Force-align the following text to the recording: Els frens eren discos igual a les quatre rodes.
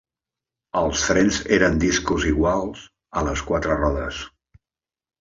Els 0.81 1.03
frens 1.09 1.37
eren 1.59 1.77
discos 1.85 2.27
igual 2.33 2.75
a 3.23 3.27
les 3.31 3.47
quatre 3.53 3.81
rodes. 3.87 4.27